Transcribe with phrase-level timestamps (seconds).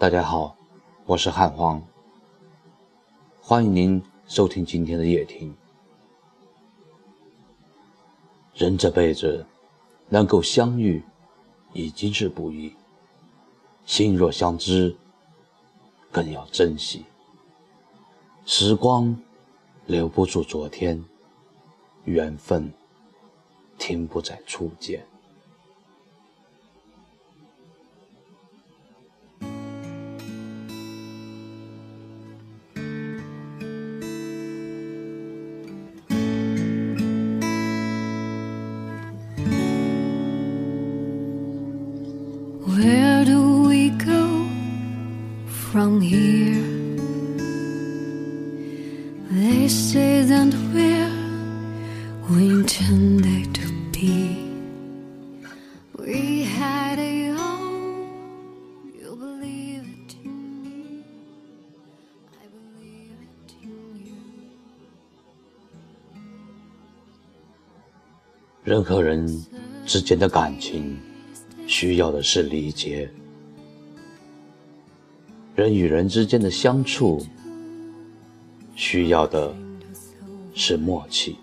[0.00, 0.56] 大家好，
[1.04, 1.82] 我是汉荒，
[3.38, 5.54] 欢迎您收听今天的夜听。
[8.54, 9.44] 人这辈子
[10.08, 11.04] 能够相遇，
[11.74, 12.74] 已经是不易；
[13.84, 14.96] 心若相知，
[16.10, 17.04] 更要珍惜。
[18.46, 19.14] 时光
[19.84, 21.04] 留不住昨天，
[22.04, 22.72] 缘分
[23.76, 25.06] 停不在初见。
[46.00, 46.62] Here?
[49.30, 51.10] They say that we're
[52.28, 54.50] we intended to be.
[55.98, 58.06] We had it all.
[59.00, 61.04] You believe it in me.
[62.42, 63.70] I believe it in
[64.04, 64.18] you.
[68.64, 69.44] 人和人
[69.86, 70.98] 之间的感情，
[71.66, 73.08] 需要的是理解；
[75.54, 77.24] 人与人之间的相处，
[78.74, 79.54] 需要的
[80.54, 81.36] 是默契。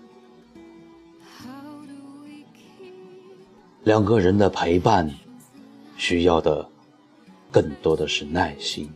[3.84, 5.08] 两个人的陪伴，
[5.96, 6.68] 需要的
[7.50, 8.90] 更多的是耐心。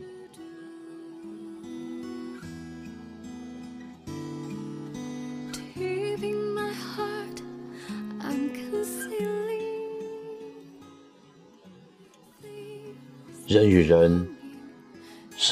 [13.47, 14.27] 人与人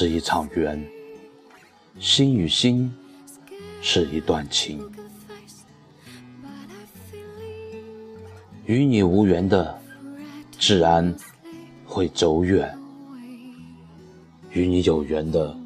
[0.02, 0.84] 是一场缘，
[2.00, 2.92] 心与心
[3.80, 4.80] 是一段情。
[8.66, 9.80] 与你无缘的，
[10.58, 11.14] 自然
[11.86, 12.68] 会走远；
[14.50, 15.56] 与你有缘的，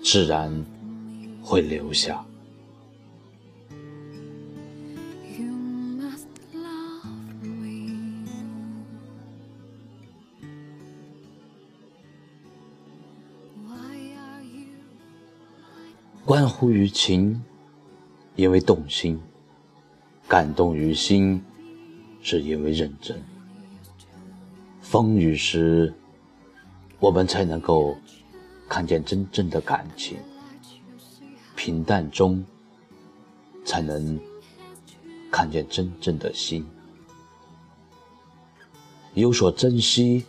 [0.00, 0.64] 自然
[1.42, 2.24] 会留下。
[16.30, 17.42] 关乎于情，
[18.36, 19.18] 因为动心；
[20.28, 21.42] 感动于心，
[22.22, 23.20] 是因为认真。
[24.80, 25.92] 风雨时，
[27.00, 27.96] 我们才能够
[28.68, 30.18] 看见真正的感情；
[31.56, 32.44] 平淡中，
[33.64, 34.16] 才能
[35.32, 36.64] 看见真正的心。
[39.14, 40.24] 有所珍惜，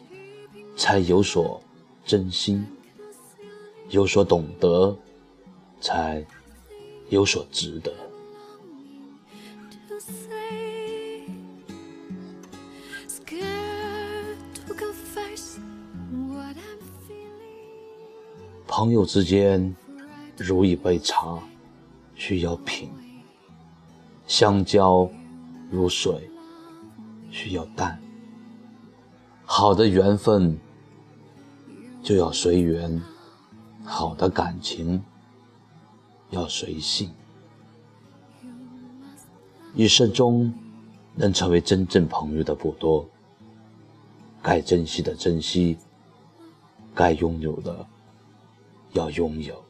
[0.75, 1.61] 才有所
[2.03, 2.65] 真心；
[3.91, 4.97] 有所懂得，
[5.81, 6.25] 才
[7.09, 7.91] 有所值得。
[18.67, 19.75] 朋友之间
[20.37, 21.37] 如一杯茶，
[22.15, 22.89] 需要品；
[24.25, 25.09] 相交
[25.69, 26.29] 如水，
[27.29, 28.01] 需要淡。
[29.43, 30.57] 好的缘分
[32.01, 33.01] 就要随缘，
[33.83, 35.03] 好的感情
[36.31, 37.09] 要随性。
[39.73, 40.53] 一生中
[41.15, 43.07] 能成为真正朋友的不多，
[44.41, 45.77] 该珍惜的珍惜，
[46.93, 47.85] 该拥有的
[48.91, 49.63] 要拥有。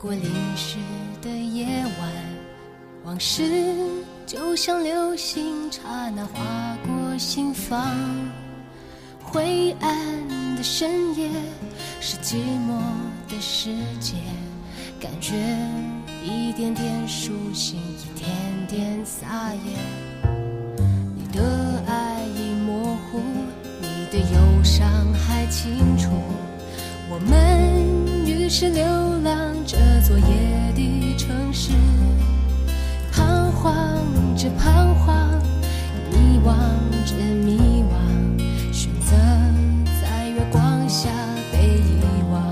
[0.00, 0.22] 过淋
[0.56, 0.78] 湿
[1.20, 1.66] 的夜
[2.00, 2.10] 晚，
[3.04, 3.76] 往事
[4.24, 6.40] 就像流星，刹那划
[6.86, 7.86] 过心房。
[9.22, 11.28] 灰暗的深夜，
[12.00, 12.80] 是寂寞
[13.28, 14.14] 的世界，
[14.98, 15.36] 感觉
[16.24, 18.30] 一点点苏醒，一点
[18.68, 19.76] 点撒野。
[21.14, 23.20] 你的爱已模糊，
[23.82, 26.08] 你的忧伤还清楚。
[27.10, 28.82] 我们于是流
[29.22, 29.29] 浪
[30.10, 31.70] 昨夜的城市，
[33.12, 34.04] 彷徨
[34.36, 35.38] 着彷徨，
[36.10, 36.50] 迷惘
[37.06, 37.14] 着
[37.44, 39.14] 迷惘，选择
[40.02, 41.08] 在月光下
[41.52, 42.02] 被遗
[42.32, 42.42] 忘。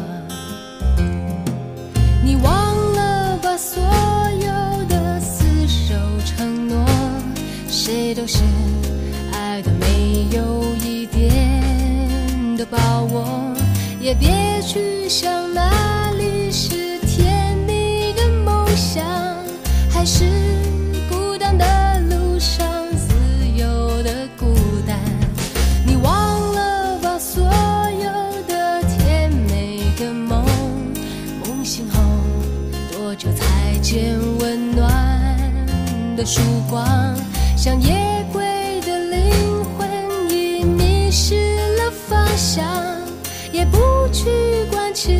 [2.23, 6.87] 你忘了吧所有的厮守承诺，
[7.69, 8.39] 谁都是
[9.33, 13.53] 爱的没有一点的把握，
[14.01, 15.69] 也别去想那
[33.09, 34.87] 多久才见温暖
[36.15, 37.17] 的曙光？
[37.57, 38.45] 像夜归
[38.83, 39.89] 的灵魂
[40.31, 42.63] 已迷失了方向，
[43.51, 43.79] 也不
[44.13, 44.29] 去
[44.71, 45.19] 管情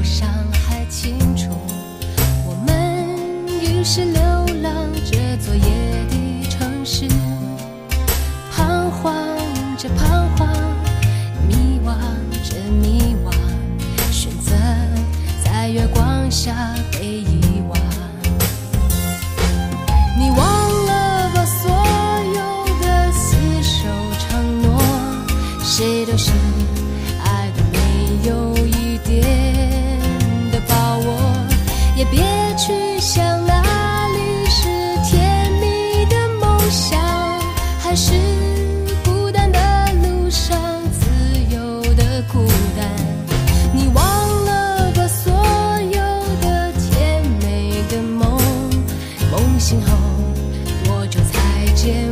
[0.00, 1.50] 的忧伤还清楚。
[2.46, 3.06] 我们
[3.46, 4.22] 于是流
[4.62, 5.62] 浪这座夜
[6.08, 7.06] 的城市，
[8.50, 9.14] 彷徨
[9.76, 10.48] 着彷徨，
[11.46, 11.92] 迷惘
[12.48, 13.32] 着迷惘，
[14.10, 14.52] 选择
[15.44, 16.74] 在月光下
[32.56, 34.68] 去想哪里是
[35.08, 37.00] 甜蜜的梦想，
[37.78, 38.12] 还是
[39.04, 39.58] 孤单的
[40.02, 40.58] 路上
[40.92, 41.08] 自
[41.50, 42.46] 由的孤
[42.76, 42.86] 单。
[43.72, 45.32] 你忘了吧，所
[45.80, 46.00] 有
[46.40, 48.38] 的甜美的梦，
[49.30, 49.96] 梦醒后
[50.84, 52.06] 多久才见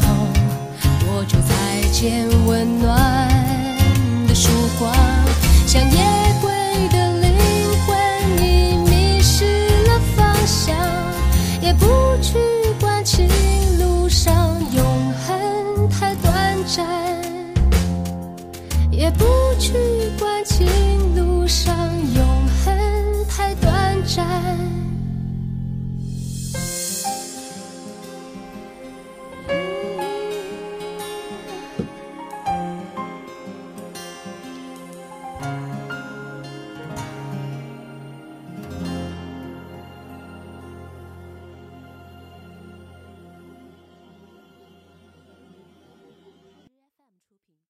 [0.00, 0.06] 后
[1.00, 3.28] 多久才见温暖
[4.26, 4.48] 的曙
[4.78, 4.92] 光？
[5.66, 5.98] 像夜
[6.40, 6.50] 归
[6.90, 7.32] 的灵
[7.84, 7.96] 魂
[8.40, 10.76] 已迷失了方向，
[11.60, 11.86] 也不
[12.22, 12.38] 去
[12.80, 13.28] 管情
[13.78, 14.32] 路上
[14.72, 16.86] 永恒太短暂，
[18.90, 19.24] 也不
[19.58, 19.74] 去
[20.18, 20.66] 管情
[21.16, 21.74] 路上
[22.14, 22.24] 永
[22.64, 24.75] 恒太短暂。